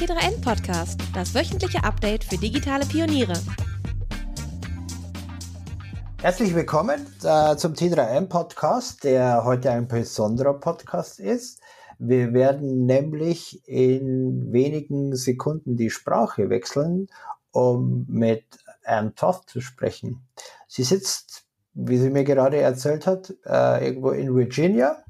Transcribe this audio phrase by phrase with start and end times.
[0.00, 3.34] T3N Podcast, das wöchentliche Update für digitale Pioniere.
[6.22, 11.60] Herzlich willkommen äh, zum T3N Podcast, der heute ein besonderer Podcast ist.
[11.98, 17.08] Wir werden nämlich in wenigen Sekunden die Sprache wechseln,
[17.50, 18.46] um mit
[18.86, 20.26] Anne Toth zu sprechen.
[20.66, 21.44] Sie sitzt,
[21.74, 25.04] wie sie mir gerade erzählt hat, äh, irgendwo in Virginia.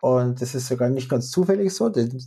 [0.00, 2.20] Und das ist sogar nicht ganz zufällig so, denn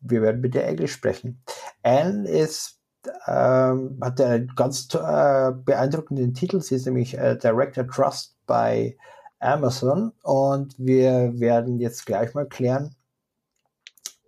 [0.00, 1.42] wir werden mit ihr Englisch sprechen.
[1.82, 2.80] Anne ist,
[3.26, 6.60] ähm, hat einen ganz äh, beeindruckenden Titel.
[6.60, 8.96] Sie ist nämlich äh, Director Trust bei
[9.40, 10.12] Amazon.
[10.22, 12.94] Und wir werden jetzt gleich mal klären,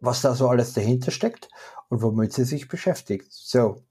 [0.01, 1.49] was da so alles dahinter steckt
[1.88, 3.27] und womit sie sich beschäftigt.
[3.30, 3.83] So,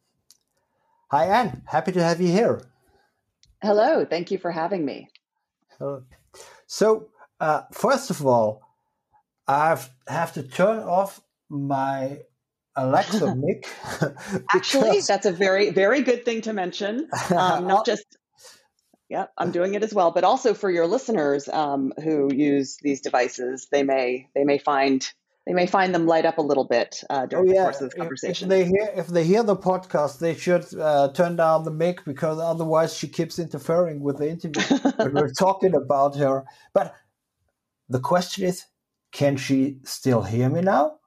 [1.12, 2.60] hi Anne, happy to have you here.
[3.62, 5.08] Hello, thank you for having me.
[6.68, 8.62] So, uh, first of all,
[9.48, 9.76] I
[10.08, 12.20] have to turn off my
[12.76, 13.68] Alexa mic.
[14.54, 17.08] Actually, that's a very, very good thing to mention.
[17.36, 18.18] Um, not just,
[19.10, 23.02] yeah, I'm doing it as well, but also for your listeners um, who use these
[23.02, 25.08] devices, they may they may find
[25.46, 27.60] they may find them light up a little bit uh, during oh, yeah.
[27.60, 28.46] the course of this conversation.
[28.46, 32.04] If, they hear if they hear the podcast, they should uh, turn down the mic
[32.04, 34.64] because otherwise she keeps interfering with the interview
[34.98, 36.44] when we're talking about her.
[36.74, 36.96] But
[37.88, 38.66] the question is,
[39.12, 40.98] can she still hear me now?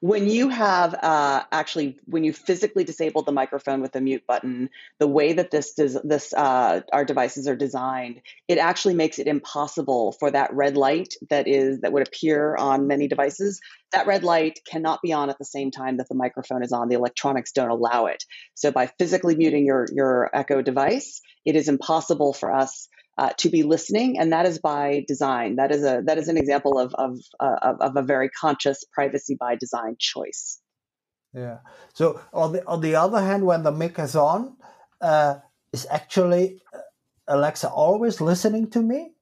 [0.00, 4.70] When you have uh, actually, when you physically disable the microphone with the mute button,
[5.00, 9.26] the way that this does, this uh, our devices are designed, it actually makes it
[9.26, 13.60] impossible for that red light that is that would appear on many devices.
[13.92, 16.88] That red light cannot be on at the same time that the microphone is on.
[16.88, 18.22] The electronics don't allow it.
[18.54, 23.48] So by physically muting your your Echo device, it is impossible for us uh, to
[23.48, 25.56] be listening, and that is by design.
[25.56, 29.36] That is a that is an example of of uh, of a very conscious privacy
[29.38, 30.60] by design choice.
[31.32, 31.58] Yeah.
[31.94, 34.56] So on the on the other hand, when the mic is on,
[35.00, 35.36] uh,
[35.72, 36.78] is actually uh,
[37.28, 39.12] Alexa always listening to me?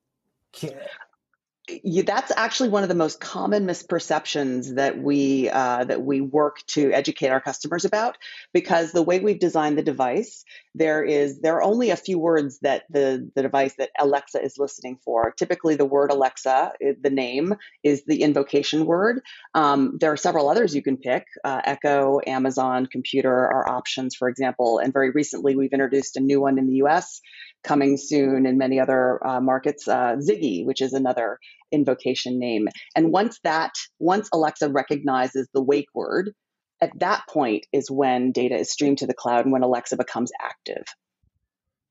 [2.04, 6.92] That's actually one of the most common misperceptions that we uh, that we work to
[6.92, 8.18] educate our customers about
[8.52, 12.58] because the way we've designed the device there is there are only a few words
[12.60, 15.30] that the the device that alexa is listening for.
[15.30, 19.22] Typically the word alexa the name is the invocation word.
[19.54, 24.28] Um, there are several others you can pick uh, echo amazon computer are options for
[24.28, 24.80] example.
[24.80, 27.22] And very recently we've introduced a new one in the us
[27.64, 31.38] coming soon in many other uh, markets uh, ziggy which is another
[31.72, 32.68] invocation name.
[32.94, 36.32] And once that, once Alexa recognizes the wake word,
[36.80, 40.30] at that point is when data is streamed to the cloud and when Alexa becomes
[40.40, 40.84] active.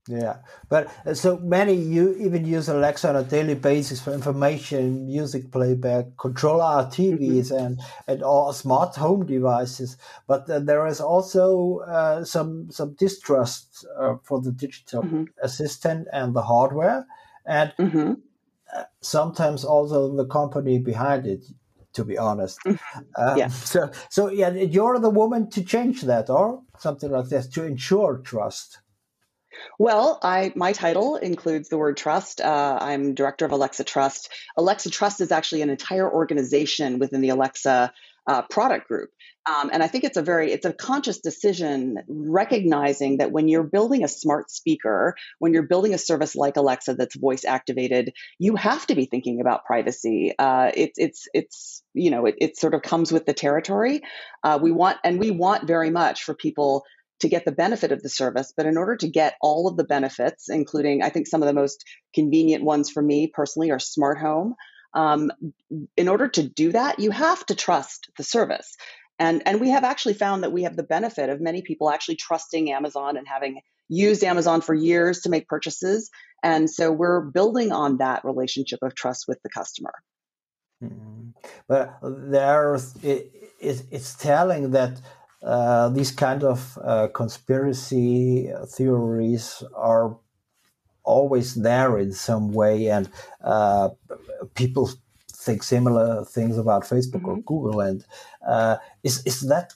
[0.07, 5.07] Yeah, but uh, so many you even use Alexa on a daily basis for information,
[5.07, 7.65] music playback, control our TVs, mm-hmm.
[7.65, 9.95] and and all smart home devices.
[10.27, 15.23] But uh, there is also uh, some some distrust uh, for the digital mm-hmm.
[15.41, 17.05] assistant and the hardware,
[17.45, 18.13] and mm-hmm
[19.01, 21.43] sometimes also the company behind it
[21.93, 22.99] to be honest mm-hmm.
[23.17, 23.47] um, yeah.
[23.47, 28.17] so so yeah you're the woman to change that or something like this to ensure
[28.17, 28.79] trust
[29.79, 32.41] well, I my title includes the word trust.
[32.41, 34.29] Uh, I'm director of Alexa Trust.
[34.57, 37.93] Alexa Trust is actually an entire organization within the Alexa
[38.27, 39.09] uh, product group.
[39.45, 43.63] Um, and I think it's a very it's a conscious decision recognizing that when you're
[43.63, 48.55] building a smart speaker, when you're building a service like Alexa that's voice activated, you
[48.55, 50.33] have to be thinking about privacy.
[50.39, 54.01] Uh, it's it's it's you know it, it sort of comes with the territory.
[54.43, 56.85] Uh, we want and we want very much for people
[57.23, 58.53] to get the benefit of the service.
[58.55, 61.53] But in order to get all of the benefits, including I think some of the
[61.53, 64.55] most convenient ones for me personally are smart home.
[64.93, 65.31] Um,
[65.97, 68.75] in order to do that, you have to trust the service.
[69.17, 72.17] And, and we have actually found that we have the benefit of many people actually
[72.17, 76.09] trusting Amazon and having used Amazon for years to make purchases.
[76.43, 79.93] And so we're building on that relationship of trust with the customer.
[80.83, 81.29] Mm-hmm.
[81.67, 84.99] But there's it, it's telling that
[85.43, 90.17] uh, these kind of uh, conspiracy theories are
[91.03, 93.09] always there in some way, and
[93.43, 93.89] uh,
[94.55, 94.89] people
[95.31, 97.29] think similar things about Facebook mm-hmm.
[97.29, 97.81] or Google.
[97.81, 98.05] And
[98.47, 99.73] uh, is is that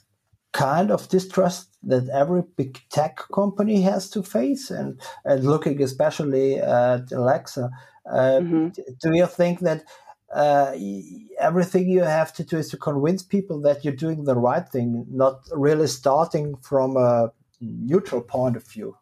[0.53, 4.69] kind of distrust that every big tech company has to face?
[4.69, 7.69] And and looking especially at Alexa,
[8.09, 8.69] uh, mm-hmm.
[9.01, 9.83] do you think that?
[10.33, 10.73] Uh,
[11.39, 15.05] everything you have to do is to convince people that you're doing the right thing,
[15.09, 17.31] not really starting from a
[17.61, 18.97] neutral point of view.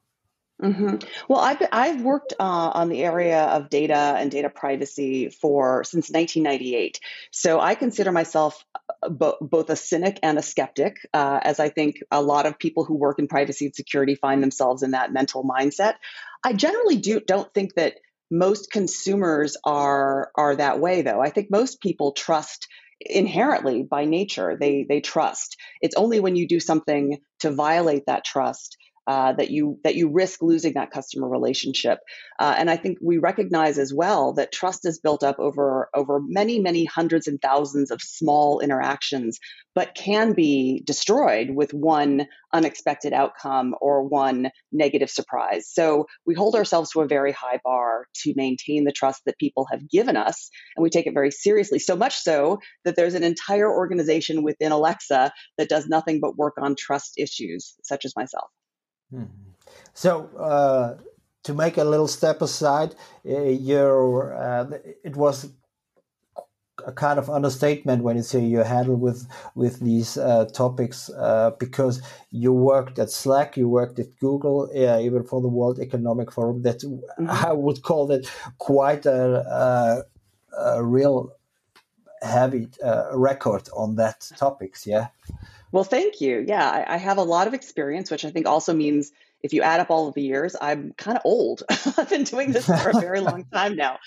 [0.62, 1.06] Mm-hmm.
[1.27, 6.10] Well, I've I've worked uh, on the area of data and data privacy for since
[6.10, 7.01] 1998.
[7.31, 8.63] So I consider myself
[9.04, 12.57] uh, bo- both a cynic and a skeptic, uh, as I think a lot of
[12.57, 15.95] people who work in privacy and security find themselves in that mental mindset.
[16.42, 17.95] I generally do don't think that
[18.31, 21.22] most consumers are are that way, though.
[21.22, 22.68] I think most people trust
[23.00, 24.57] inherently by nature.
[24.60, 25.57] They they trust.
[25.81, 28.77] It's only when you do something to violate that trust
[29.07, 32.00] uh, that you that you risk losing that customer relationship.
[32.40, 36.19] Uh, and I think we recognize as well that trust is built up over over
[36.19, 39.40] many many hundreds and thousands of small interactions,
[39.75, 45.69] but can be destroyed with one unexpected outcome or one negative surprise.
[45.69, 49.68] So we hold ourselves to a very high bar to maintain the trust that people
[49.72, 51.80] have given us, and we take it very seriously.
[51.80, 56.56] So much so that there's an entire organization within Alexa that does nothing but work
[56.60, 58.50] on trust issues, such as myself.
[59.12, 59.24] Hmm.
[59.94, 60.98] So, uh,
[61.44, 62.96] to make a little step aside,
[63.28, 65.52] uh, your uh, it was
[66.86, 71.52] a kind of understatement when you say you handle with with these uh, topics uh,
[71.60, 76.63] because you worked at Slack, you worked at Google, even for the World Economic Forum.
[76.63, 77.30] That mm-hmm.
[77.30, 80.04] I would call that quite a, a,
[80.57, 81.31] a real
[82.22, 84.86] heavy uh, record on that topics.
[84.86, 85.07] Yeah.
[85.75, 86.45] Well, thank you.
[86.48, 89.12] Yeah, I, I, have a lot of experience, which I think also means
[89.44, 91.63] if you add up all of the years, I'm kind of old.
[91.98, 93.98] I've been doing this for a very long time now.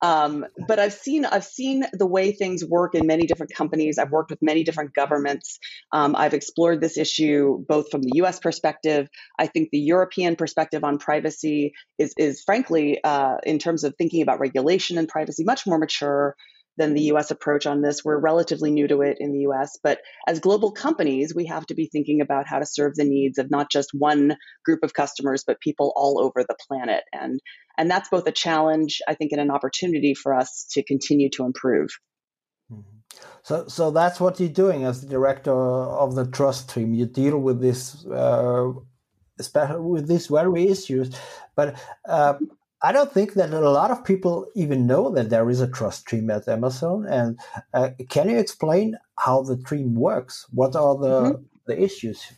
[0.00, 3.98] Um, but I've seen I've seen the way things work in many different companies.
[3.98, 5.58] I've worked with many different governments.
[5.90, 8.38] Um, I've explored this issue both from the U.S.
[8.38, 9.08] perspective.
[9.36, 14.22] I think the European perspective on privacy is is frankly, uh, in terms of thinking
[14.22, 16.36] about regulation and privacy, much more mature
[16.76, 18.04] than the US approach on this.
[18.04, 21.74] We're relatively new to it in the US, but as global companies, we have to
[21.74, 25.44] be thinking about how to serve the needs of not just one group of customers,
[25.46, 27.04] but people all over the planet.
[27.12, 27.40] And,
[27.78, 31.44] and that's both a challenge, I think, and an opportunity for us to continue to
[31.44, 31.90] improve.
[32.72, 32.96] Mm-hmm.
[33.42, 36.94] So, so that's what you're doing as the director of the trust team.
[36.94, 38.72] You deal with this, uh,
[39.38, 41.16] especially with these very issues.
[41.54, 42.34] But uh,
[42.82, 46.06] I don't think that a lot of people even know that there is a trust
[46.06, 47.06] team at Amazon.
[47.08, 47.38] And
[47.72, 50.46] uh, can you explain how the team works?
[50.52, 51.42] What are the mm-hmm.
[51.66, 52.32] the issues?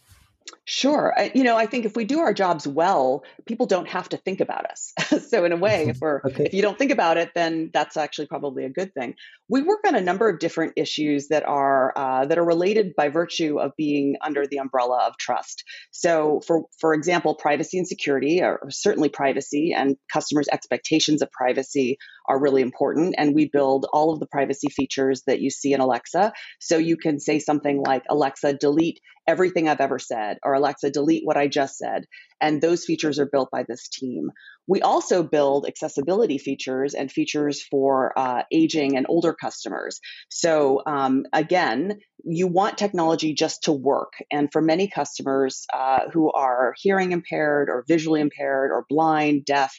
[0.65, 1.15] Sure.
[1.17, 4.17] I, you know, I think if we do our jobs well, people don't have to
[4.17, 4.93] think about us.
[5.29, 6.45] so in a way, if we're okay.
[6.45, 9.15] if you don't think about it, then that's actually probably a good thing.
[9.49, 13.09] We work on a number of different issues that are uh, that are related by
[13.09, 15.65] virtue of being under the umbrella of trust.
[15.91, 21.99] So, for for example, privacy and security, or certainly privacy and customers' expectations of privacy
[22.29, 23.15] are really important.
[23.19, 26.33] And we build all of the privacy features that you see in Alexa.
[26.61, 31.23] So you can say something like, Alexa, delete everything I've ever said, or Alexa, delete
[31.25, 32.05] what I just said.
[32.41, 34.31] And those features are built by this team.
[34.67, 40.01] We also build accessibility features and features for uh, aging and older customers.
[40.29, 44.13] So, um, again, you want technology just to work.
[44.31, 49.75] And for many customers uh, who are hearing impaired or visually impaired or blind, deaf,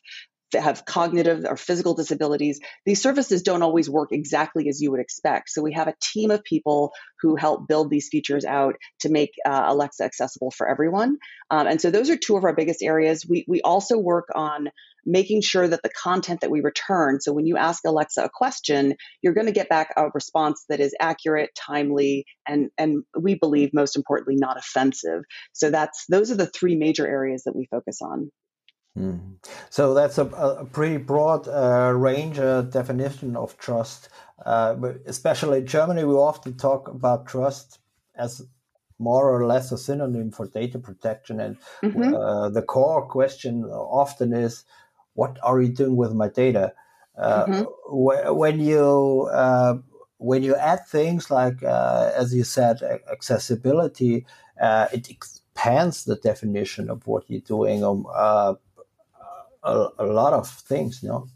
[0.52, 5.00] that have cognitive or physical disabilities, these services don't always work exactly as you would
[5.00, 5.50] expect.
[5.50, 6.92] So we have a team of people
[7.22, 11.18] who help build these features out to make uh, Alexa accessible for everyone.
[11.52, 13.26] Um, and so those are two of our biggest areas.
[13.28, 14.70] We, we also work on
[15.06, 18.96] making sure that the content that we return, so when you ask Alexa a question,
[19.22, 23.70] you're going to get back a response that is accurate, timely, and, and we believe
[23.74, 25.24] most importantly, not offensive.
[25.54, 28.30] So that's those are the three major areas that we focus on.
[29.00, 29.38] Mm.
[29.70, 34.10] So that's a, a pretty broad uh, range uh, definition of trust.
[34.46, 34.76] Uh,
[35.06, 37.80] especially in Germany, we often talk about trust
[38.16, 38.42] as
[38.98, 41.40] more or less a synonym for data protection.
[41.40, 42.14] And mm-hmm.
[42.14, 44.66] Uh, the core question often is,
[45.14, 46.74] what are you doing with my data?
[47.18, 47.64] Uh, mm-hmm.
[47.88, 49.76] Wh- when you uh,
[50.18, 54.26] when you add things like, as you said, accessibility,
[54.62, 57.84] it expands the definition of what you're doing.
[57.84, 58.06] Um,
[59.64, 61.28] a, a lot of things, you know.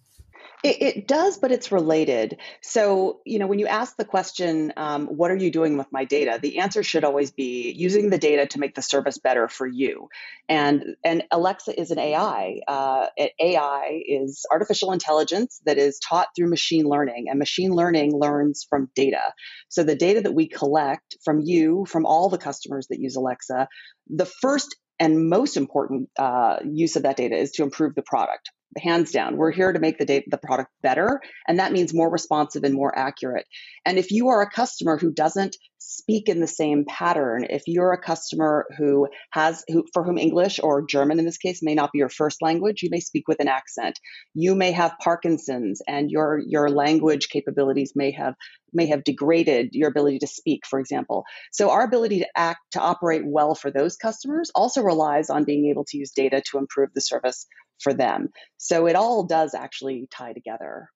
[0.64, 2.38] It, it, does, but it's related.
[2.62, 6.06] So, you know, when you ask the question, um, what are you doing with my
[6.06, 6.40] data?
[6.42, 10.08] The answer should always be using the data to make the service better for you.
[10.48, 12.62] And, and Alexa is an AI.
[12.66, 13.08] Uh,
[13.42, 18.90] AI is artificial intelligence that is taught through machine learning, and machine learning learns from
[18.96, 19.34] data.
[19.68, 23.68] So, the data that we collect from you, from all the customers that use Alexa,
[24.08, 28.52] the first and most important uh, use of that data is to improve the product.
[28.78, 32.10] Hands down we're here to make the data the product better and that means more
[32.10, 33.46] responsive and more accurate.
[33.86, 37.46] And if you are a customer who doesn't speak in the same pattern.
[37.50, 41.62] If you're a customer who has who for whom English or German in this case
[41.62, 44.00] may not be your first language, you may speak with an accent.
[44.34, 48.36] You may have Parkinson's and your your language capabilities may have
[48.74, 51.26] may have degraded your ability to speak, for example.
[51.52, 55.70] So our ability to act to operate well for those customers also relies on being
[55.70, 57.46] able to use data to improve the service
[57.82, 58.30] for them.
[58.58, 60.88] So it all does actually tie together.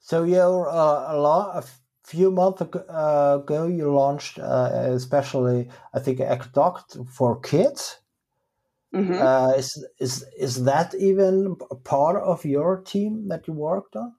[0.00, 1.64] So you're uh, a lot.
[1.64, 1.66] A
[2.06, 7.98] few months uh, ago, you launched, uh, especially I think Echo Dot for kids.
[8.94, 9.20] Mm-hmm.
[9.20, 14.14] Uh, is is is that even part of your team that you worked on?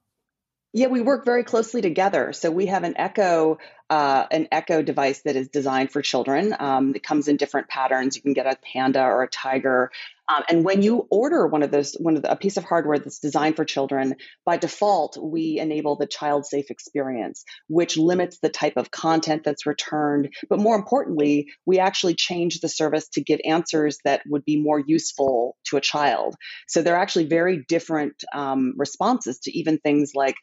[0.74, 2.34] Yeah, we work very closely together.
[2.34, 3.58] So we have an Echo,
[3.89, 6.56] uh, an Echo device that is designed for children.
[6.60, 8.15] Um, it comes in different patterns.
[8.15, 9.91] You can get a panda or a tiger.
[10.29, 13.00] Um, and when you order one of those, one of the, a piece of hardware
[13.00, 14.15] that's designed for children,
[14.46, 19.65] by default we enable the child safe experience, which limits the type of content that's
[19.65, 20.34] returned.
[20.50, 24.84] But more importantly, we actually change the service to give answers that would be more
[24.86, 26.36] useful to a child.
[26.67, 30.36] So they're actually very different um, responses to even things like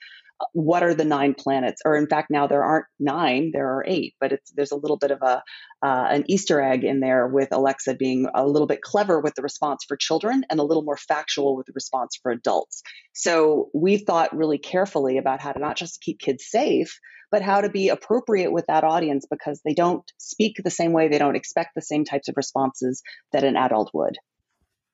[0.52, 1.82] what are the nine planets?
[1.84, 4.14] Or in fact, now there aren't nine, there are eight.
[4.20, 5.42] But it's there's a little bit of a
[5.82, 9.42] uh, an Easter egg in there with Alexa being a little bit clever with the
[9.42, 12.82] response for children and a little more factual with the response for adults.
[13.12, 16.98] So we've thought really carefully about how to not just keep kids safe,
[17.30, 21.08] but how to be appropriate with that audience because they don't speak the same way,
[21.08, 24.16] they don't expect the same types of responses that an adult would.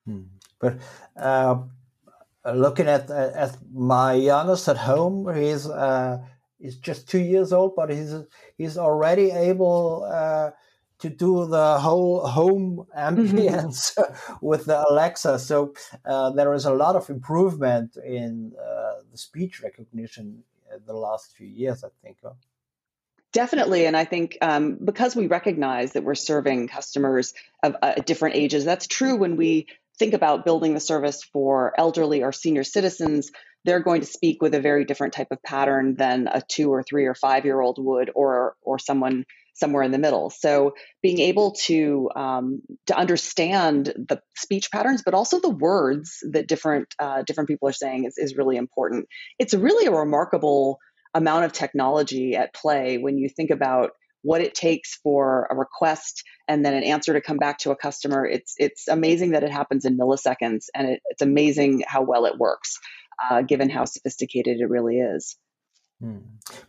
[0.05, 0.23] Hmm.
[0.59, 0.77] But
[1.15, 1.59] uh,
[2.45, 6.19] looking at at my youngest at home, he's uh,
[6.59, 8.13] he's just two years old, but he's
[8.57, 10.51] he's already able uh,
[10.99, 14.33] to do the whole home ambience mm-hmm.
[14.41, 15.39] with the Alexa.
[15.39, 15.73] So
[16.05, 20.43] uh, there is a lot of improvement in uh, the speech recognition
[20.73, 22.17] in the last few years, I think.
[23.33, 23.85] Definitely.
[23.85, 27.33] And I think um, because we recognize that we're serving customers
[27.63, 29.67] of uh, different ages, that's true when we
[30.01, 33.29] think about building the service for elderly or senior citizens,
[33.65, 36.81] they're going to speak with a very different type of pattern than a two or
[36.81, 40.31] three or five year old would, or or someone somewhere in the middle.
[40.31, 46.47] So being able to um, to understand the speech patterns, but also the words that
[46.47, 49.05] different uh, different people are saying is, is really important.
[49.37, 50.79] It's really a remarkable
[51.13, 53.91] amount of technology at play when you think about
[54.23, 57.75] what it takes for a request and then an answer to come back to a
[57.75, 58.25] customer.
[58.25, 62.37] It's it's amazing that it happens in milliseconds, and it, it's amazing how well it
[62.37, 62.79] works,
[63.29, 65.37] uh, given how sophisticated it really is.
[66.01, 66.17] Hmm.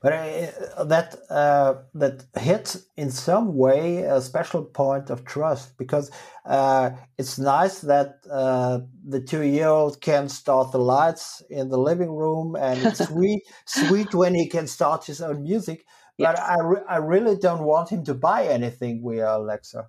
[0.02, 6.10] But uh, that uh, that hits in some way a special point of trust because
[6.44, 12.56] uh, it's nice that uh, the two-year-old can start the lights in the living room,
[12.56, 15.86] and it's sweet sweet when he can start his own music.
[16.22, 19.88] But I, re- I really don't want him to buy anything via Alexa.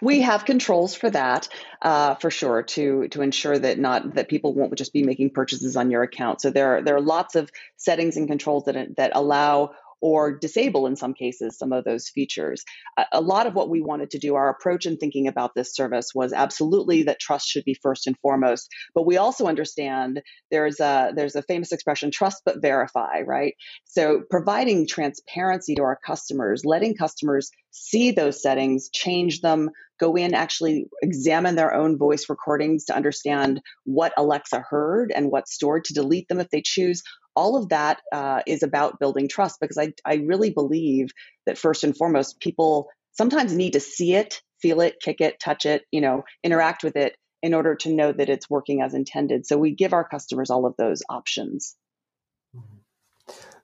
[0.00, 1.48] We have controls for that,
[1.82, 5.76] uh, for sure, to to ensure that not that people won't just be making purchases
[5.76, 6.40] on your account.
[6.40, 9.72] So there are, there are lots of settings and controls that that allow
[10.06, 12.62] or disable in some cases some of those features.
[13.10, 16.12] A, lot of what we wanted to do, our approach in thinking about this service
[16.14, 18.68] was absolutely that trust should be first and foremost.
[18.94, 20.22] But we also understand
[20.52, 23.54] there's a there's a famous expression, trust but verify, right?
[23.84, 30.34] So providing transparency to our customers, letting customers see those settings, change them, go in,
[30.34, 35.94] actually examine their own voice recordings to understand what Alexa heard and what's stored to
[35.94, 37.02] delete them if they choose.
[37.36, 41.10] All of that uh, is about building trust because I, I really believe
[41.44, 45.66] that first and foremost, people sometimes need to see it, feel it, kick it, touch
[45.66, 49.46] it, you know, interact with it in order to know that it's working as intended.
[49.46, 51.76] So we give our customers all of those options.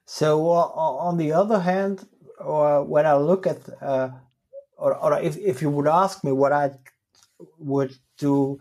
[0.04, 0.68] So uh,
[1.08, 2.06] on the other hand,
[2.38, 4.10] uh, when I look at uh,
[4.76, 6.72] or, or if, if you would ask me what I
[7.58, 8.58] would do,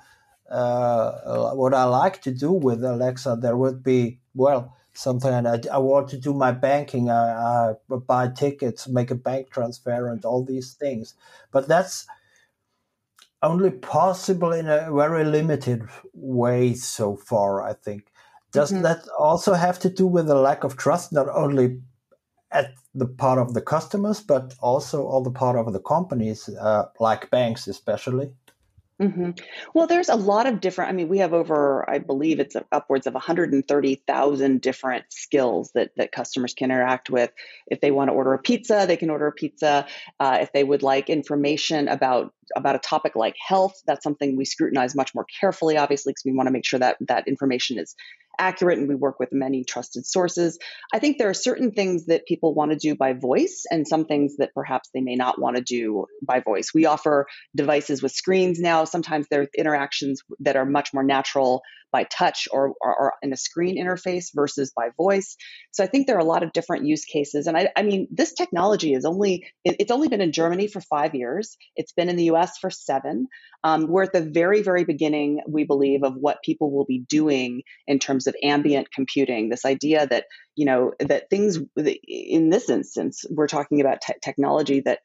[0.50, 5.78] uh, what I like to do with Alexa, there would be, well, something I, I
[5.78, 10.44] want to do my banking, I, I buy tickets, make a bank transfer, and all
[10.44, 11.16] these things.
[11.52, 12.08] But that's
[13.42, 15.84] only possible in a very limited
[16.14, 18.12] way so far, I think.
[18.52, 18.84] Doesn't mm-hmm.
[18.84, 21.80] that also have to do with the lack of trust, not only
[22.52, 26.86] at the part of the customers, but also all the part of the companies, uh,
[27.00, 28.34] like banks, especially.
[29.02, 29.32] Mm-hmm.
[29.74, 30.92] Well, there's a lot of different.
[30.92, 36.12] I mean, we have over, I believe it's upwards of 130,000 different skills that that
[36.12, 37.32] customers can interact with.
[37.66, 39.88] If they want to order a pizza, they can order a pizza.
[40.20, 44.46] Uh, if they would like information about about a topic like health, that's something we
[44.46, 47.96] scrutinize much more carefully, obviously, because we want to make sure that that information is
[48.42, 50.58] accurate and we work with many trusted sources.
[50.92, 54.06] I think there are certain things that people want to do by voice and some
[54.06, 56.74] things that perhaps they may not want to do by voice.
[56.74, 58.84] We offer devices with screens now.
[58.84, 63.34] Sometimes there are interactions that are much more natural by touch or, or, or, in
[63.34, 65.36] a screen interface versus by voice.
[65.72, 67.48] So I think there are a lot of different use cases.
[67.48, 71.16] And I, I mean, this technology is only, it's only been in Germany for five
[71.16, 71.58] years.
[71.76, 73.28] It's been in the US for seven.
[73.64, 77.62] Um, we're at the very, very beginning, we believe, of what people will be doing
[77.88, 79.50] in terms of ambient computing.
[79.50, 84.82] This idea that, you know, that things, in this instance, we're talking about te- technology
[84.82, 85.00] that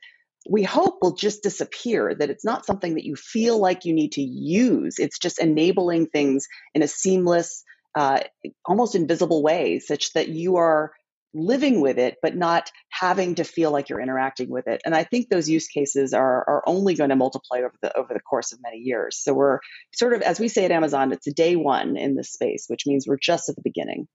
[0.48, 4.12] we hope will just disappear, that it's not something that you feel like you need
[4.12, 4.98] to use.
[4.98, 8.20] It's just enabling things in a seamless, uh,
[8.64, 10.92] almost invisible way, such that you are
[11.34, 14.80] living with it, but not having to feel like you're interacting with it.
[14.86, 18.14] And I think those use cases are, are only going to multiply over the over
[18.14, 19.18] the course of many years.
[19.22, 19.58] So we're
[19.94, 22.86] sort of, as we say at Amazon, it's a day one in this space, which
[22.86, 24.08] means we're just at the beginning.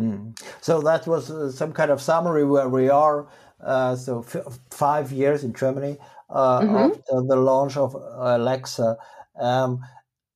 [0.00, 0.38] Mm.
[0.60, 3.28] So that was uh, some kind of summary where we are.
[3.64, 4.22] Uh, so
[4.70, 5.98] five years in Germany
[6.30, 6.76] uh, mm-hmm.
[6.76, 8.96] after the launch of Alexa.
[9.38, 9.80] Um,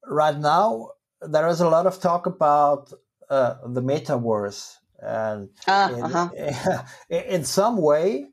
[0.06, 0.90] right now,
[1.20, 2.92] there is a lot of talk about
[3.30, 6.82] uh, the metaverse, and uh, in, uh-huh.
[7.08, 8.26] in, some way,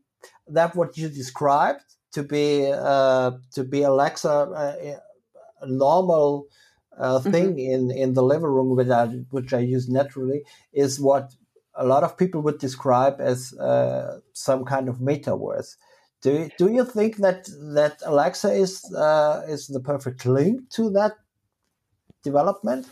[0.48, 1.84] that what you described
[2.14, 5.00] to be uh, to be Alexa
[5.62, 6.48] a normal
[6.98, 7.32] uh, mm-hmm.
[7.32, 7.92] thing mm-hmm.
[7.92, 10.44] in in the living room, which I which I use naturally,
[10.74, 11.34] is what
[11.76, 15.78] a lot of people would describe as uh, some kind of metaverse.
[16.22, 20.92] Do you, do you think that that Alexa is uh, is the perfect link to
[20.92, 21.14] that
[22.24, 22.88] development?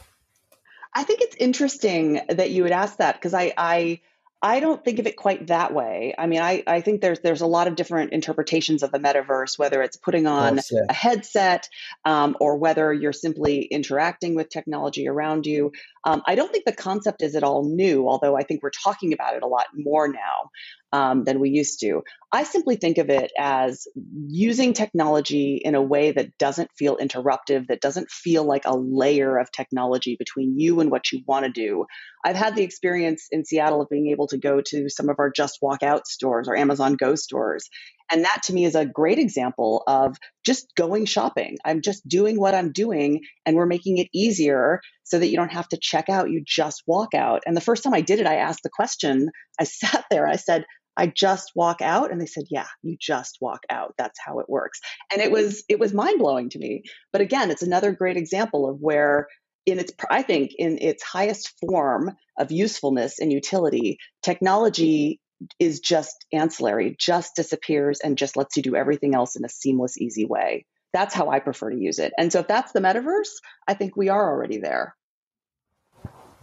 [0.94, 4.02] I think it's interesting that you would ask that because I, I
[4.42, 6.14] I don't think of it quite that way.
[6.18, 9.60] I mean, I, I think there's there's a lot of different interpretations of the metaverse,
[9.60, 10.82] whether it's putting on yes, yeah.
[10.88, 11.68] a headset
[12.06, 15.74] um, or whether you're simply interacting with technology around you.
[16.06, 19.14] Um, I don't think the concept is at all new, although I think we're talking
[19.14, 20.50] about it a lot more now
[20.92, 22.04] um, than we used to.
[22.32, 23.88] I simply think of it as
[24.28, 29.38] using technology in a way that doesn't feel interruptive, that doesn't feel like a layer
[29.38, 31.86] of technology between you and what you want to do.
[32.24, 35.32] I've had the experience in Seattle of being able to go to some of our
[35.32, 37.70] Just Walk Out stores or Amazon Go stores.
[38.12, 41.58] And that to me is a great example of just going shopping.
[41.66, 45.52] I'm just doing what I'm doing, and we're making it easier so that you don't
[45.54, 46.30] have to check out.
[46.30, 47.44] You just walk out.
[47.46, 49.30] And the first time I did it, I asked the question.
[49.60, 50.66] I sat there, I said,
[50.98, 53.94] I just walk out and they said, "Yeah, you just walk out.
[53.98, 54.82] That's how it works."
[55.14, 56.84] And it was it was mind-blowing to me.
[57.14, 59.28] But again, it's another great example of where
[59.66, 65.22] in its I think in its highest form of usefulness and utility, technology
[65.60, 69.98] is just ancillary, just disappears and just lets you do everything else in a seamless
[69.98, 70.66] easy way.
[70.94, 72.14] That's how I prefer to use it.
[72.18, 73.30] And so if that's the metaverse,
[73.68, 74.96] I think we are already there.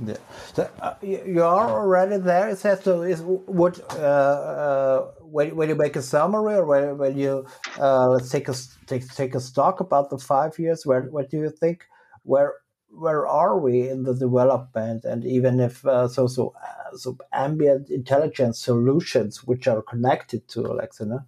[0.05, 0.17] Yeah,
[0.53, 2.51] so, uh, you are already there.
[2.51, 3.01] It says so.
[3.01, 7.47] Is what uh, uh, when, when you make a summary or when, when you
[7.81, 8.55] uh, let's take a
[8.87, 10.85] take take a stock about the five years.
[10.85, 11.87] Where what do you think?
[12.25, 12.57] Where
[12.97, 15.05] where are we in the development?
[15.05, 20.61] And even if uh, so so uh, so ambient intelligence solutions which are connected to
[20.61, 21.07] Alexa.
[21.07, 21.21] No?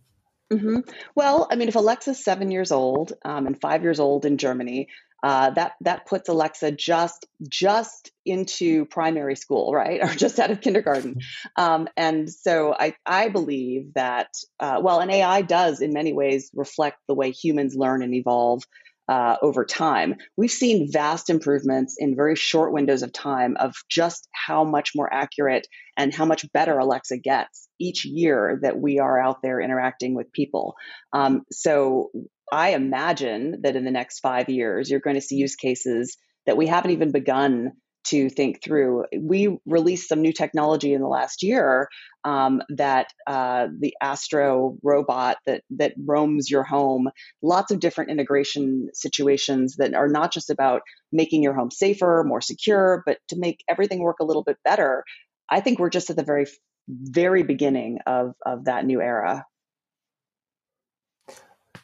[0.53, 0.79] Mm-hmm.
[1.15, 4.89] Well, I mean, if Alexa's seven years old um, and five years old in Germany,
[5.23, 10.61] uh, that that puts Alexa just just into primary school, right, or just out of
[10.61, 11.21] kindergarten.
[11.57, 14.29] Um, and so I I believe that
[14.61, 18.65] uh, well, an AI does in many ways reflect the way humans learn and evolve.
[19.09, 24.29] Uh, over time, we've seen vast improvements in very short windows of time of just
[24.33, 25.67] how much more accurate
[25.97, 30.33] and how much better Alexa gets each year that we are out there interacting with
[30.33, 30.75] people.
[31.13, 32.11] Um, so
[32.53, 36.17] I imagine that in the next five years, you're going to see use cases
[36.47, 37.73] that we haven't even begun
[38.05, 39.05] to think through.
[39.19, 41.89] We released some new technology in the last year
[42.25, 47.09] um, that uh, the Astro robot that that roams your home.
[47.43, 50.83] Lots of different integration situations that are not just about
[51.13, 55.05] making your home safer, more secure, but to make everything work a little bit better.
[55.51, 56.47] I think we're just at the very
[56.89, 59.45] very beginning of of that new era.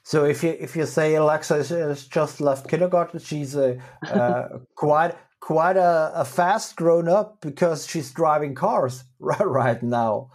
[0.02, 5.16] So if you if you say Alexa has just left kindergarten, she's a uh, quite
[5.44, 10.30] quite a, a, fast grown up because she's driving cars right, right now.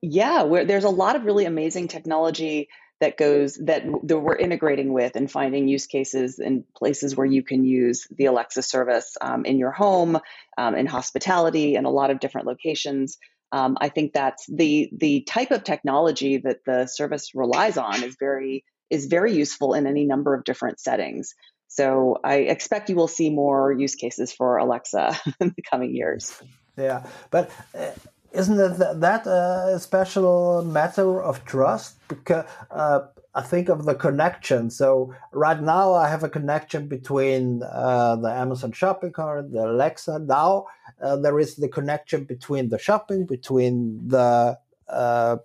[0.00, 2.68] Yeah, there's a lot of really amazing technology
[3.00, 7.42] that goes that, that we're integrating with and finding use cases in places where you
[7.42, 10.18] can use the Alexa service um, in your home,
[10.56, 13.18] um, in hospitality, and a lot of different locations
[13.52, 18.16] um, I think that's the the type of technology that the service relies on is
[18.18, 21.34] very is very useful in any number of different settings.
[21.68, 26.40] So I expect you will see more use cases for Alexa in the coming years.
[26.76, 27.90] Yeah, but uh,
[28.32, 31.96] isn't it that a special matter of trust?
[32.08, 33.00] Because uh,
[33.34, 34.70] I think of the connection.
[34.70, 40.18] So right now I have a connection between uh, the Amazon shopping cart, the Alexa.
[40.20, 40.66] Now
[41.00, 45.36] uh, there is the connection between the shopping, between the uh,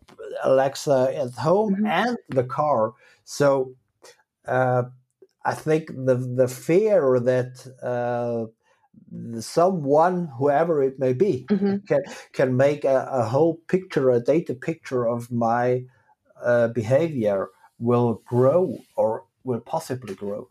[0.43, 1.85] Alexa at home mm-hmm.
[1.85, 2.93] and the car.
[3.25, 3.75] So
[4.47, 4.83] uh,
[5.45, 8.45] I think the the fear that uh,
[9.39, 11.85] someone, whoever it may be, mm-hmm.
[11.87, 15.83] can can make a, a, whole picture, a data picture of my
[16.43, 20.47] uh, behavior will grow or will possibly grow.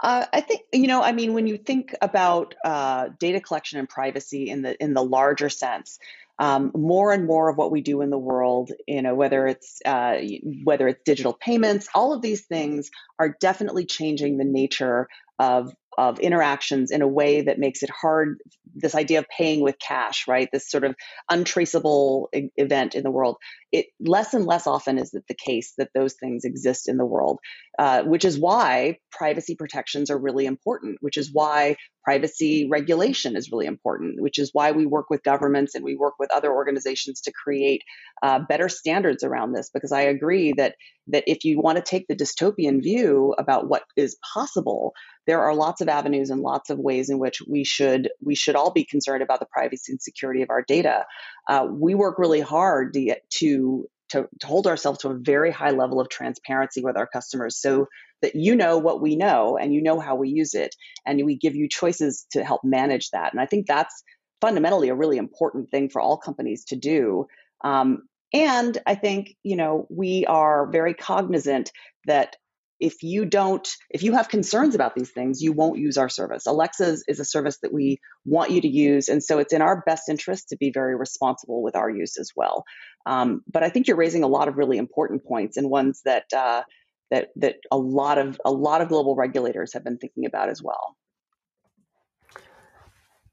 [0.00, 1.02] Uh, I think you know.
[1.02, 5.02] I mean, when you think about uh, data collection and privacy in the in the
[5.02, 5.98] larger sense,
[6.38, 9.80] um, more and more of what we do in the world, you know, whether it's
[9.84, 10.16] uh,
[10.64, 16.18] whether it's digital payments, all of these things are definitely changing the nature of of
[16.18, 18.38] interactions in a way that makes it hard
[18.74, 20.48] this idea of paying with cash right?
[20.52, 20.96] This sort of
[21.30, 23.36] untraceable e- event in the world.
[23.70, 27.04] It less and less often is it the case that those things exist in the
[27.04, 27.38] world
[27.78, 33.50] uh, which is why privacy protections are really important which is why privacy regulation is
[33.50, 37.20] really important which is why we work with governments and we work with other organizations
[37.20, 37.82] to create
[38.22, 39.70] uh, better standards around this.
[39.72, 40.76] Because i agree that
[41.08, 44.94] that if you want to take the dystopian view about what is possible
[45.26, 48.56] there are lots of avenues and lots of ways in which we should we should
[48.56, 51.04] all be concerned about the privacy and security of our data.
[51.48, 56.00] Uh, we work really hard to, to to, hold ourselves to a very high level
[56.00, 57.88] of transparency with our customers so
[58.22, 60.74] that you know what we know and you know how we use it
[61.06, 64.02] and we give you choices to help manage that and i think that's
[64.40, 67.26] fundamentally a really important thing for all companies to do
[67.64, 71.72] um, and i think you know we are very cognizant
[72.06, 72.36] that
[72.84, 76.46] if you don't if you have concerns about these things you won't use our service.
[76.46, 79.82] Alexa is, a service that we want you to use and so it's in our
[79.86, 82.64] best interest to be very responsible with our use as well.
[83.06, 86.26] Um, but i think you're raising a lot of really important points and ones that
[86.36, 86.62] uh,
[87.10, 90.62] that that a lot of a lot of global regulators have been thinking about as
[90.62, 90.96] well.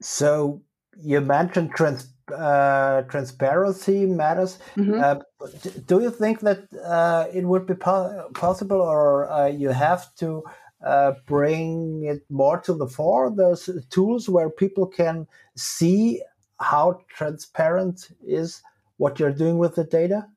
[0.02, 0.62] So
[1.00, 4.60] you mentioned trans uh, transparency matters.
[4.76, 5.02] Mm-hmm.
[5.04, 5.16] Uh,
[5.86, 10.44] do you think that uh, it would be po- possible, or uh, you have to
[10.86, 13.30] uh, bring it more to the fore?
[13.30, 16.22] Those tools where people can see
[16.60, 18.62] how transparent is
[18.98, 20.28] what you're doing with the data.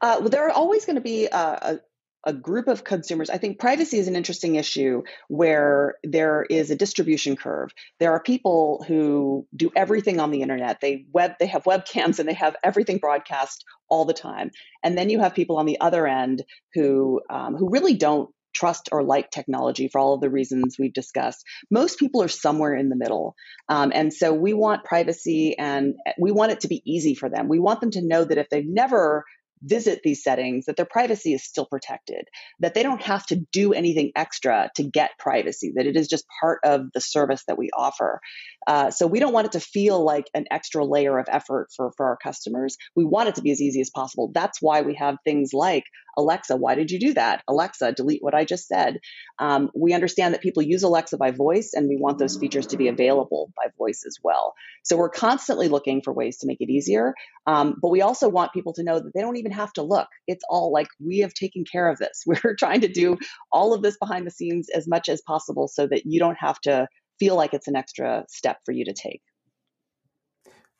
[0.00, 1.78] Uh, well, there are always going to be a,
[2.26, 3.30] a group of consumers.
[3.30, 7.70] I think privacy is an interesting issue where there is a distribution curve.
[8.00, 10.80] There are people who do everything on the internet.
[10.80, 14.50] They web they have webcams and they have everything broadcast all the time.
[14.82, 18.88] And then you have people on the other end who um, who really don't trust
[18.90, 21.44] or like technology for all of the reasons we've discussed.
[21.70, 23.36] Most people are somewhere in the middle.
[23.68, 27.48] Um, and so we want privacy and we want it to be easy for them.
[27.48, 29.24] We want them to know that if they've never
[29.62, 32.28] visit these settings that their privacy is still protected,
[32.60, 36.26] that they don't have to do anything extra to get privacy, that it is just
[36.40, 38.20] part of the service that we offer.
[38.66, 41.92] Uh, so we don't want it to feel like an extra layer of effort for,
[41.96, 42.76] for our customers.
[42.94, 44.30] We want it to be as easy as possible.
[44.34, 45.84] That's why we have things like
[46.16, 47.42] Alexa, why did you do that?
[47.48, 49.00] Alexa, delete what I just said.
[49.38, 52.76] Um, we understand that people use Alexa by voice, and we want those features to
[52.76, 54.54] be available by voice as well.
[54.84, 57.14] So we're constantly looking for ways to make it easier.
[57.46, 60.08] Um, but we also want people to know that they don't even have to look.
[60.26, 62.24] It's all like we have taken care of this.
[62.26, 63.18] We're trying to do
[63.52, 66.60] all of this behind the scenes as much as possible so that you don't have
[66.62, 69.22] to feel like it's an extra step for you to take.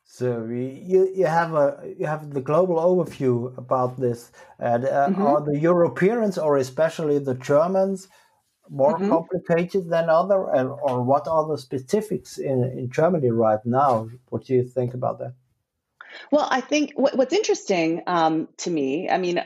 [0.09, 5.21] So you you have a you have the global overview about this, and uh, mm-hmm.
[5.21, 8.07] are the Europeans or especially the Germans
[8.69, 9.09] more mm-hmm.
[9.09, 14.09] complicated than other, and or what are the specifics in in Germany right now?
[14.29, 15.33] What do you think about that?
[16.31, 19.43] Well, I think what's interesting um, to me, I mean,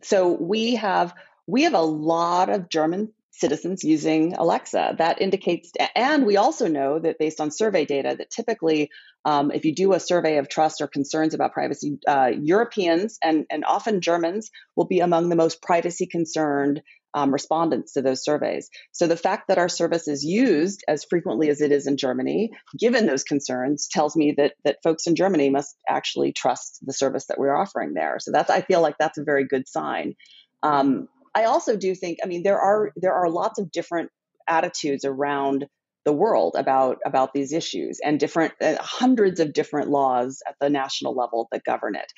[0.00, 1.12] so we have
[1.46, 4.96] we have a lot of German citizens using Alexa.
[4.98, 8.90] That indicates, and we also know that based on survey data, that typically,
[9.24, 13.46] um, if you do a survey of trust or concerns about privacy, uh, Europeans and,
[13.50, 16.82] and often Germans will be among the most privacy concerned
[17.14, 18.68] um, respondents to those surveys.
[18.92, 22.50] So the fact that our service is used as frequently as it is in Germany,
[22.78, 27.26] given those concerns, tells me that that folks in Germany must actually trust the service
[27.26, 28.18] that we're offering there.
[28.20, 30.14] So that's I feel like that's a very good sign.
[30.62, 34.10] Um, I also do think, I mean, there are there are lots of different
[34.48, 35.66] attitudes around
[36.04, 40.70] the world about about these issues and different uh, hundreds of different laws at the
[40.70, 42.12] national level that govern it.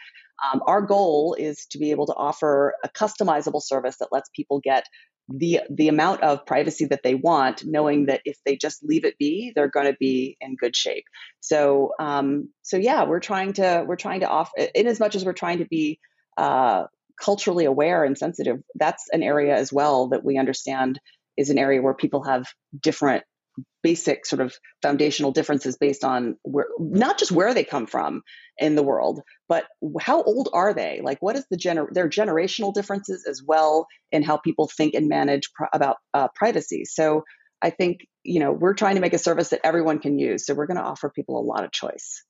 [0.53, 4.61] Um, our goal is to be able to offer a customizable service that lets people
[4.61, 4.85] get
[5.29, 9.19] the the amount of privacy that they want, knowing that if they just leave it
[9.19, 11.05] be, they're going to be in good shape.
[11.41, 15.25] So um, so yeah, we're trying to we're trying to offer in as much as
[15.25, 16.01] we're trying to be
[16.37, 16.85] uh,
[17.21, 18.59] culturally aware and sensitive.
[18.75, 21.01] That's an area as well that we understand
[21.37, 22.47] is an area where people have
[22.81, 23.25] different
[23.83, 28.23] basic sort of foundational differences based on where not just where they come from
[28.59, 29.65] in the world but
[30.01, 34.23] how old are they like what is the gener their generational differences as well in
[34.23, 37.25] how people think and manage pr- about uh, privacy so
[37.61, 40.55] i think you know we're trying to make a service that everyone can use so
[40.55, 42.23] we're going to offer people a lot of choice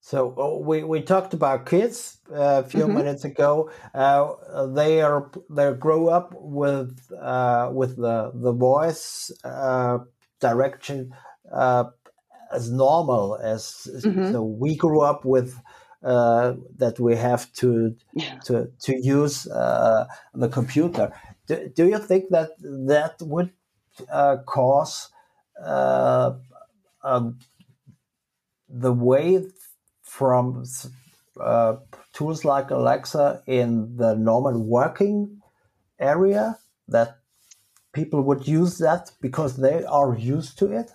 [0.00, 2.96] so oh, we, we talked about kids uh, a few mm-hmm.
[2.96, 3.70] minutes ago.
[3.94, 9.98] Uh, they are they grow up with uh, with the the voice uh,
[10.40, 11.14] direction
[11.52, 11.84] uh,
[12.50, 14.32] as normal as mm-hmm.
[14.32, 15.60] so we grew up with
[16.02, 18.38] uh, that we have to yeah.
[18.46, 21.12] to to use the computer.
[21.46, 23.52] Do, do you think that that would
[24.46, 25.10] cause
[25.62, 27.38] um,
[28.66, 29.44] the way
[30.10, 30.64] from
[31.40, 31.76] uh,
[32.12, 35.40] tools like Alexa in the normal working
[36.00, 37.18] area that
[37.92, 40.90] people would use that because they are used to it?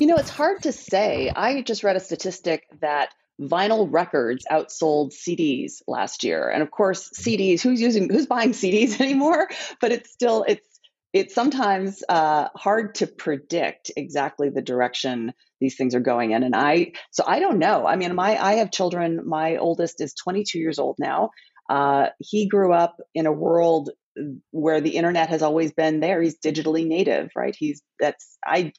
[0.00, 1.30] You know, it's hard to say.
[1.34, 3.10] I just read a statistic that
[3.40, 6.48] vinyl records outsold CDs last year.
[6.48, 9.48] And of course, CDs, who's using who's buying CDs anymore?
[9.80, 10.71] But it's still it's
[11.12, 16.56] it's sometimes uh, hard to predict exactly the direction these things are going in and
[16.56, 17.86] i so i don't know.
[17.86, 19.20] I mean my i have children.
[19.26, 21.30] My oldest is 22 years old now.
[21.68, 23.90] Uh, he grew up in a world
[24.50, 26.20] where the internet has always been there.
[26.20, 27.54] He's digitally native right?
[27.56, 28.72] He's that's i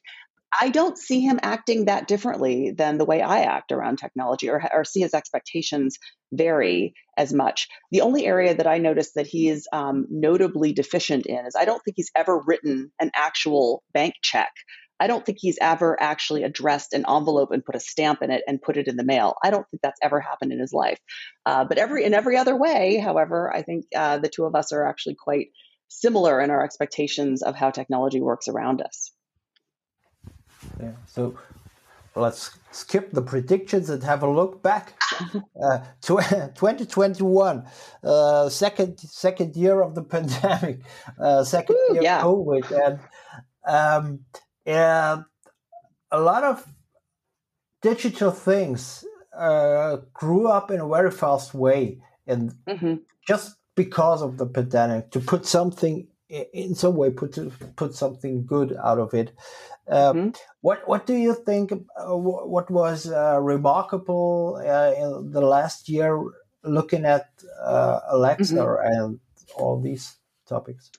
[0.60, 4.62] I don't see him acting that differently than the way I act around technology or,
[4.72, 5.98] or see his expectations
[6.32, 7.68] vary as much.
[7.90, 11.64] The only area that I notice that he is um, notably deficient in is I
[11.64, 14.50] don't think he's ever written an actual bank check.
[15.00, 18.44] I don't think he's ever actually addressed an envelope and put a stamp in it
[18.46, 19.34] and put it in the mail.
[19.42, 20.98] I don't think that's ever happened in his life.
[21.44, 24.72] Uh, but every in every other way, however, I think uh, the two of us
[24.72, 25.48] are actually quite
[25.88, 29.13] similar in our expectations of how technology works around us.
[30.80, 30.92] Yeah.
[31.06, 31.38] So
[32.16, 34.94] let's skip the predictions and have a look back.
[35.62, 37.64] Uh, 2021,
[38.02, 40.80] uh, second second year of the pandemic,
[41.20, 42.18] uh, second Ooh, year yeah.
[42.18, 43.00] of COVID, and
[43.64, 44.20] um,
[44.66, 45.24] and
[46.10, 46.66] a lot of
[47.80, 49.04] digital things
[49.38, 52.96] uh, grew up in a very fast way, and mm-hmm.
[53.24, 57.38] just because of the pandemic, to put something in some way put
[57.76, 59.32] put something good out of it.
[59.88, 60.28] Um, mm-hmm.
[60.60, 61.72] What what do you think?
[61.72, 66.22] Uh, what was uh, remarkable uh, in the last year,
[66.62, 67.28] looking at
[67.62, 69.02] uh, Alexa mm-hmm.
[69.02, 69.20] and
[69.56, 70.16] all these
[70.48, 70.90] topics?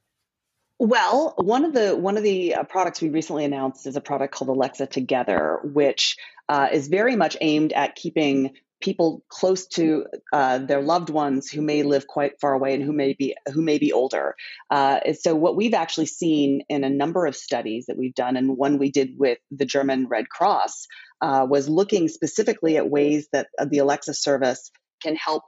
[0.77, 4.35] Well, one of the one of the uh, products we recently announced is a product
[4.35, 6.17] called Alexa Together, which
[6.49, 11.61] uh, is very much aimed at keeping people close to uh, their loved ones who
[11.61, 14.35] may live quite far away and who may be who may be older.
[14.69, 18.57] Uh, so what we've actually seen in a number of studies that we've done, and
[18.57, 20.87] one we did with the German Red Cross,
[21.21, 25.43] uh, was looking specifically at ways that uh, the Alexa service can help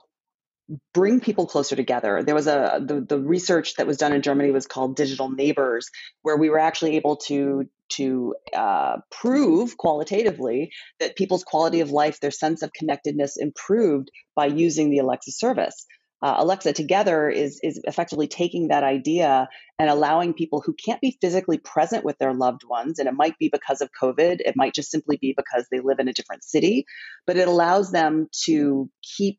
[0.92, 2.22] bring people closer together.
[2.22, 5.90] There was a the, the research that was done in Germany was called Digital Neighbors,
[6.22, 10.70] where we were actually able to to uh, prove qualitatively
[11.00, 15.86] that people's quality of life, their sense of connectedness, improved by using the Alexa service.
[16.20, 19.48] Uh, Alexa Together is is effectively taking that idea
[19.78, 23.38] and allowing people who can't be physically present with their loved ones, and it might
[23.38, 26.42] be because of COVID, it might just simply be because they live in a different
[26.42, 26.86] city,
[27.26, 29.38] but it allows them to keep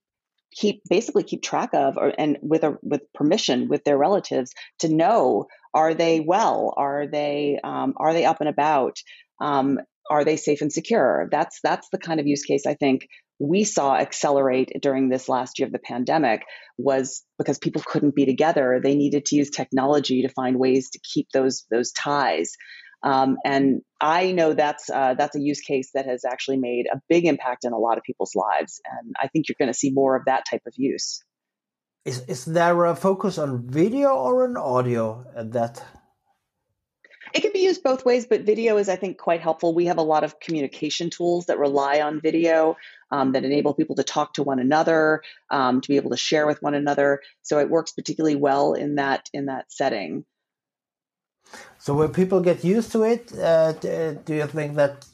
[0.51, 4.89] keep basically keep track of or and with a with permission with their relatives to
[4.89, 6.73] know are they well?
[6.77, 8.97] Are they um, are they up and about?
[9.39, 11.29] Um, are they safe and secure?
[11.31, 13.07] That's that's the kind of use case i think
[13.39, 16.43] we saw accelerate during this last year of the pandemic
[16.77, 20.99] was because people couldn't be together they needed to use technology to find ways to
[20.99, 22.55] keep those those ties
[23.03, 27.01] um, and I know that's uh, that's a use case that has actually made a
[27.09, 29.91] big impact in a lot of people's lives, and I think you're going to see
[29.91, 31.23] more of that type of use.
[32.05, 35.83] Is is there a focus on video or on audio at that?
[37.33, 39.75] It can be used both ways, but video is, I think, quite helpful.
[39.75, 42.75] We have a lot of communication tools that rely on video
[43.12, 46.47] um, that enable people to talk to one another, um, to be able to share
[46.47, 47.21] with one another.
[47.43, 50.25] So it works particularly well in that in that setting.
[51.77, 55.05] So when people get used to it, uh, do you think that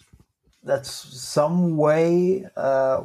[0.64, 3.04] that's some way uh,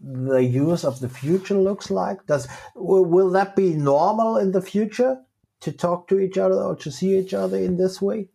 [0.00, 2.26] the use of the future looks like?
[2.26, 5.18] Does will, will that be normal in the future
[5.60, 8.28] to talk to each other or to see each other in this way?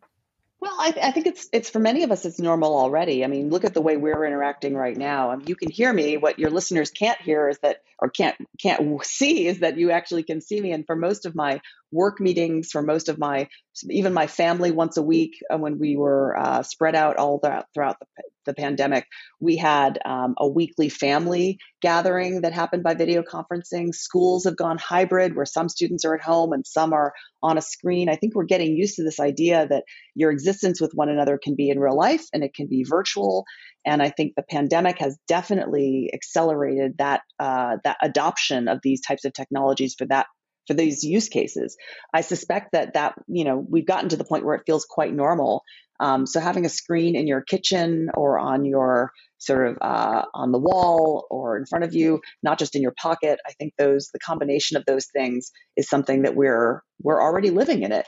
[0.59, 3.23] Well, I, I, think it's it's for many of us it's normal already.
[3.23, 5.29] I mean, look at the way we're interacting right now.
[5.29, 6.17] I mean, you can hear me.
[6.17, 10.23] What your listeners can't hear is that, or can't can't see, is that you actually
[10.23, 10.71] can see me.
[10.71, 13.47] And for most of my work meetings, for most of my
[13.89, 17.63] even my family once a week, uh, when we were uh, spread out all the,
[17.73, 19.05] throughout the, the pandemic,
[19.39, 23.93] we had um, a weekly family gathering that happened by video conferencing.
[23.93, 27.61] Schools have gone hybrid, where some students are at home and some are on a
[27.61, 28.09] screen.
[28.09, 29.83] I think we're getting used to this idea that
[30.15, 33.45] your existence with one another can be in real life and it can be virtual.
[33.87, 39.23] And I think the pandemic has definitely accelerated that uh, that adoption of these types
[39.23, 40.27] of technologies for that
[40.67, 41.77] for these use cases.
[42.13, 45.13] I suspect that that you know we've gotten to the point where it feels quite
[45.13, 45.63] normal.
[45.99, 50.51] Um, so having a screen in your kitchen or on your sort of uh, on
[50.51, 54.09] the wall or in front of you, not just in your pocket, I think those
[54.13, 58.07] the combination of those things is something that we're we're already living in it,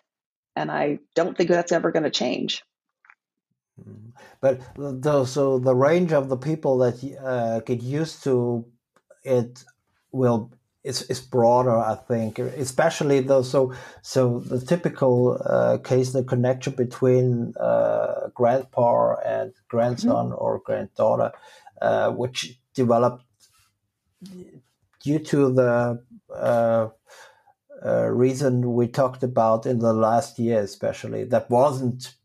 [0.57, 2.61] and I don't think that's ever going to change.
[4.41, 8.65] But the, so the range of the people that uh, get used to
[9.23, 9.63] it
[10.11, 10.51] will
[10.83, 13.41] is, is broader, I think, especially though.
[13.41, 20.43] So, so the typical uh, case, the connection between uh, grandpa and grandson mm-hmm.
[20.43, 21.31] or granddaughter,
[21.81, 23.25] uh, which developed
[25.01, 26.89] due to the uh,
[27.85, 32.15] uh, reason we talked about in the last year, especially that wasn't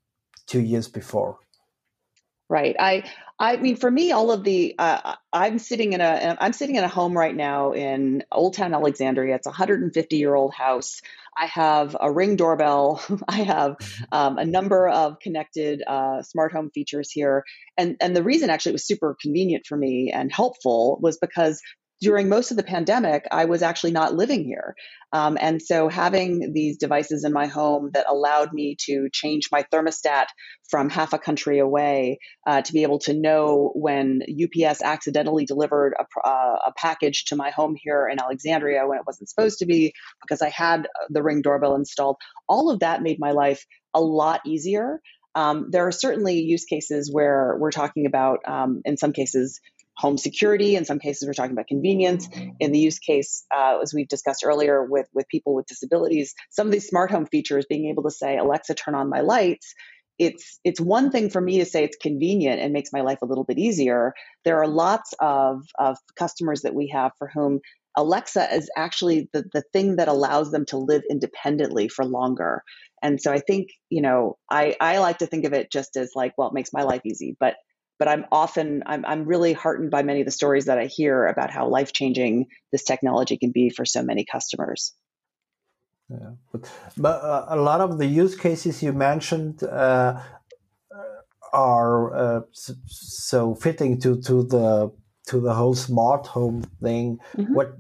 [0.47, 1.39] two years before.
[2.51, 2.77] Right.
[2.79, 3.05] I
[3.39, 6.85] I mean, for me, all of the uh, I'm sitting in a I'm sitting in
[6.85, 9.35] a home right now in Old Town Alexandria.
[9.35, 11.01] It's a 150 year old house.
[11.37, 13.03] I have a ring doorbell.
[13.29, 13.77] I have
[14.13, 17.45] um, a number of connected uh, smart home features here,
[17.79, 21.63] and and the reason actually it was super convenient for me and helpful was because
[22.05, 24.77] during most of the pandemic, I was actually not living here.
[25.15, 29.65] Um, and so having these devices in my home that allowed me to change my
[29.73, 30.27] thermostat
[30.69, 35.95] from half a country away uh, to be able to know when UPS accidentally delivered
[35.99, 39.67] a, uh, a, package to my home here in Alexandria when it wasn't supposed to
[39.67, 43.65] be because I had the Ring doorbell installed, all of that made my life
[43.95, 45.01] a lot easier.
[45.35, 49.61] Um, there are certainly use cases where we're talking about, um, in some cases,
[49.97, 50.77] home security.
[50.77, 52.29] In some cases, we're talking about convenience.
[52.61, 56.67] In the use case, uh, as we've discussed earlier, with with people with disabilities, some
[56.67, 59.75] of these smart home features, being able to say, "Alexa, turn on my lights."
[60.19, 63.27] It's it's one thing for me to say it's convenient and makes my life a
[63.27, 64.15] little bit easier.
[64.45, 67.61] There are lots of of customers that we have for whom
[67.97, 72.63] Alexa is actually the, the thing that allows them to live independently for longer.
[73.03, 76.13] And so I think, you know, I, I like to think of it just as
[76.15, 77.37] like, well, it makes my life easy.
[77.39, 77.55] But
[77.99, 81.27] but I'm often I'm I'm really heartened by many of the stories that I hear
[81.27, 84.93] about how life changing this technology can be for so many customers.
[86.11, 90.21] Yeah, but, but uh, a lot of the use cases you mentioned uh,
[91.53, 94.93] are uh, so fitting to to the
[95.29, 97.19] to the whole smart home thing.
[97.37, 97.55] Mm-hmm.
[97.55, 97.77] What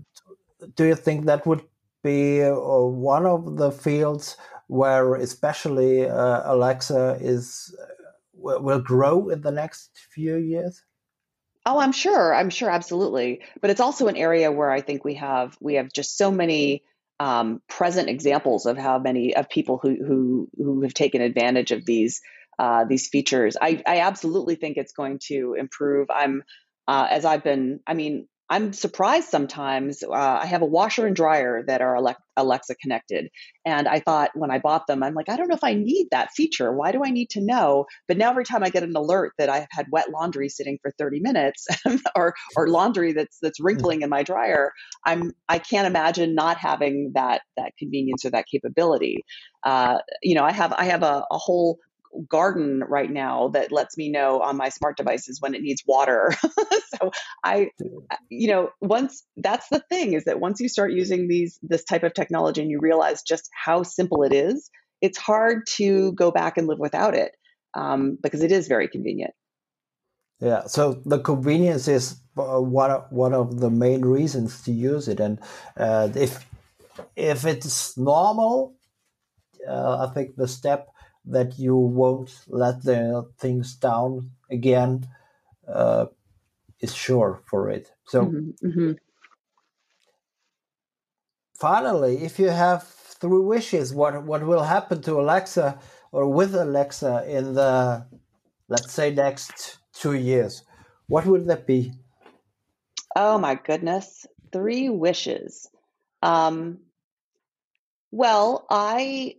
[0.77, 1.63] do you think that would
[2.03, 4.37] be uh, one of the fields
[4.69, 7.75] where especially uh, Alexa is
[8.45, 10.83] will grow in the next few years?
[11.67, 12.35] Oh, I'm sure.
[12.35, 13.41] I'm sure, absolutely.
[13.61, 16.83] But it's also an area where I think we have we have just so many
[17.21, 21.87] um, present examples of how many of people who who who have taken advantage of
[21.87, 22.21] these
[22.59, 23.57] uh, these features.
[23.61, 26.09] I I absolutely think it's going to improve.
[26.11, 26.43] I'm
[26.87, 27.81] uh, as I've been.
[27.87, 30.03] I mean, I'm surprised sometimes.
[30.03, 31.97] Uh, I have a washer and dryer that are
[32.37, 33.29] Alexa connected.
[33.65, 36.09] And I thought when I bought them, I'm like, I don't know if I need
[36.11, 36.71] that feature.
[36.73, 37.87] Why do I need to know?
[38.07, 40.91] But now every time I get an alert that I've had wet laundry sitting for
[40.99, 41.67] 30 minutes
[42.17, 43.65] or, or laundry that's, that's mm.
[43.65, 44.73] wrinkling in my dryer,
[45.07, 49.25] I'm, I can't imagine not having that, that convenience or that capability.
[49.65, 51.79] Uh, you know, I have, I have a, a whole
[52.29, 56.33] garden right now that lets me know on my smart devices when it needs water.
[57.01, 57.11] so
[57.43, 57.71] I,
[58.29, 62.03] you know, once that's the thing is that once you start using these this type
[62.03, 66.57] of technology and you realize just how simple it is, it's hard to go back
[66.57, 67.33] and live without it
[67.75, 69.33] um, because it is very convenient.
[70.41, 75.09] Yeah, so the convenience is uh, one of, one of the main reasons to use
[75.09, 75.39] it, and
[75.77, 76.45] uh, if
[77.17, 78.75] if it's normal,
[79.69, 80.89] uh, I think the step
[81.27, 85.07] that you won't let the things down again
[85.67, 86.07] uh,
[86.81, 87.91] is sure for it.
[88.07, 88.93] So, mm-hmm, mm-hmm.
[91.59, 95.79] finally, if you have three wishes, what what will happen to Alexa
[96.13, 98.07] or with Alexa in the
[98.69, 100.63] let's say next two years?
[101.07, 101.93] What would that be?
[103.17, 105.69] Oh my goodness, three wishes.
[106.23, 106.79] Um,
[108.11, 109.37] well, I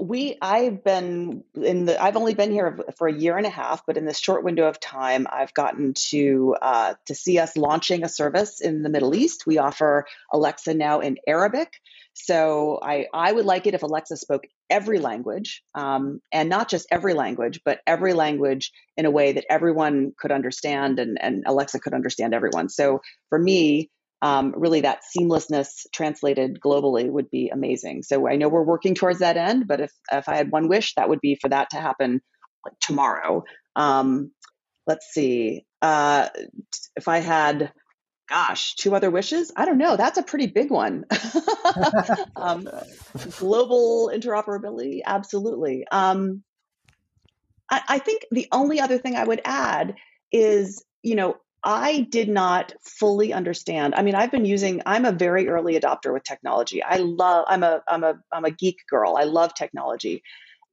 [0.00, 3.84] we I've been in the I've only been here for a year and a half,
[3.86, 8.04] but in this short window of time, I've gotten to uh, to see us launching
[8.04, 9.46] a service in the Middle East.
[9.46, 11.80] We offer Alexa now in Arabic,
[12.14, 16.86] so I I would like it if Alexa spoke every language, um, and not just
[16.90, 21.80] every language, but every language in a way that everyone could understand, and and Alexa
[21.80, 22.68] could understand everyone.
[22.68, 23.90] So for me,
[24.24, 28.02] um, really that seamlessness translated globally would be amazing.
[28.02, 30.94] So I know we're working towards that end, but if if I had one wish,
[30.94, 32.22] that would be for that to happen
[32.64, 33.44] like tomorrow.
[33.76, 34.30] Um,
[34.86, 35.66] let's see.
[35.82, 36.30] Uh,
[36.96, 37.70] if I had,
[38.30, 39.98] gosh, two other wishes, I don't know.
[39.98, 41.04] That's a pretty big one.
[42.36, 42.66] um,
[43.36, 45.86] global interoperability, absolutely.
[45.92, 46.42] Um,
[47.70, 49.96] I, I think the only other thing I would add
[50.32, 53.94] is, you know, I did not fully understand.
[53.94, 54.82] I mean, I've been using.
[54.84, 56.82] I'm a very early adopter with technology.
[56.82, 57.46] I love.
[57.48, 57.82] I'm a.
[57.88, 58.14] I'm a.
[58.32, 59.16] I'm a geek girl.
[59.16, 60.22] I love technology.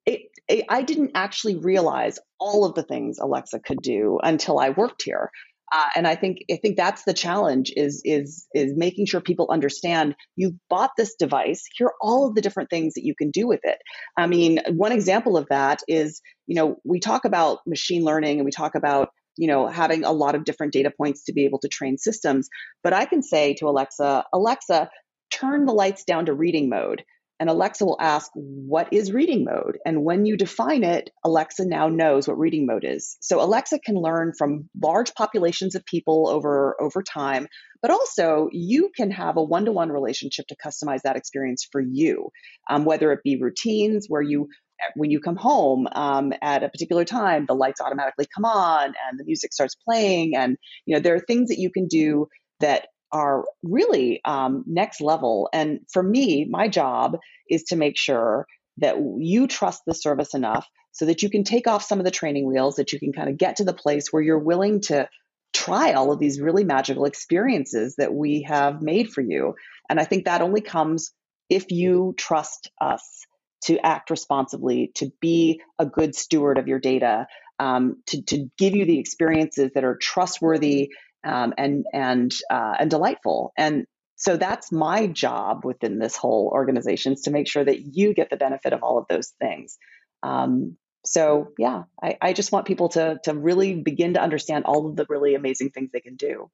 [0.06, 4.70] It, it, I didn't actually realize all of the things Alexa could do until I
[4.70, 5.32] worked here.
[5.74, 9.48] Uh, and I think I think that's the challenge is is is making sure people
[9.50, 11.64] understand you've bought this device.
[11.78, 13.78] Here are all of the different things that you can do with it.
[14.18, 18.46] I mean, one example of that is you know we talk about machine learning and
[18.46, 19.12] we talk about
[19.42, 22.48] you know having a lot of different data points to be able to train systems.
[22.84, 24.89] But i can say to alexa alexa
[25.32, 27.04] turn the lights down to reading mode.
[27.39, 29.80] And alexa will ask what is reading mode?
[29.84, 33.18] And when you define it alexa now knows what reading mode is.
[33.20, 37.48] So alexa can learn from large populations of people over over time
[37.82, 42.30] but also you can have a one-to-one relationship to customize that experience for you
[42.70, 44.50] um, whether it be routines where you
[44.96, 49.20] when you come home um, at a particular time, the lights automatically come on and
[49.20, 50.36] the music starts playing.
[50.36, 52.28] And, you know, there are things that you can do
[52.60, 55.50] that are really um, next level.
[55.54, 57.18] And for me, my job
[57.50, 58.46] is to make sure
[58.78, 62.12] that you trust the service enough so that you can take off some of the
[62.12, 65.08] training wheels, that you can kind of get to the place where you're willing to
[65.54, 69.56] try all of these really magical experiences that we have made for you.
[69.90, 71.12] And I think that only comes
[71.50, 73.26] if you trust us
[73.64, 77.28] to act responsibly, to be a good steward of your data,
[77.59, 80.91] um, to, to give you the experiences that are trustworthy
[81.24, 83.53] um, and and uh, and delightful.
[83.57, 83.86] And
[84.16, 88.30] so that's my job within this whole organization is to make sure that you get
[88.30, 89.78] the benefit of all of those things.
[90.24, 94.88] Um, so yeah, I, I just want people to to really begin to understand all
[94.88, 96.49] of the really amazing things they can do.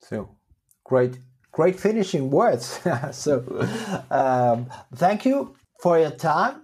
[0.00, 0.36] So
[0.84, 1.18] great
[1.52, 2.80] great finishing words.
[3.12, 3.44] so,
[4.10, 6.62] um, thank you for your time.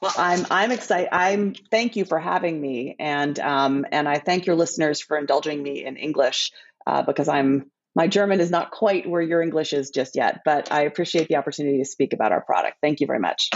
[0.00, 1.08] Well, I'm I'm excited.
[1.12, 5.62] I'm thank you for having me, and um, and I thank your listeners for indulging
[5.62, 6.52] me in English
[6.86, 10.70] uh, because I'm my German is not quite where your English is just yet, but
[10.70, 12.78] I appreciate the opportunity to speak about our product.
[12.82, 13.50] Thank you very much.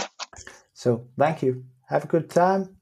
[0.73, 1.65] So, thank you.
[1.87, 2.78] Have a good time.